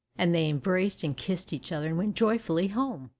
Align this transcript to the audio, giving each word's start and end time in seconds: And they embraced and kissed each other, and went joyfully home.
And 0.17 0.33
they 0.33 0.49
embraced 0.49 1.03
and 1.03 1.15
kissed 1.15 1.53
each 1.53 1.71
other, 1.71 1.89
and 1.89 1.97
went 1.99 2.15
joyfully 2.15 2.69
home. 2.69 3.09